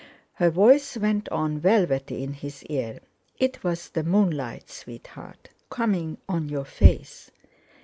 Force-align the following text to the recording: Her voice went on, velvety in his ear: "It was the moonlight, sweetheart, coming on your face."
Her 0.33 0.49
voice 0.49 0.97
went 0.97 1.29
on, 1.29 1.59
velvety 1.59 2.23
in 2.23 2.33
his 2.33 2.63
ear: 2.65 3.01
"It 3.37 3.63
was 3.63 3.89
the 3.91 4.03
moonlight, 4.03 4.67
sweetheart, 4.67 5.49
coming 5.69 6.17
on 6.27 6.49
your 6.49 6.65
face." 6.65 7.29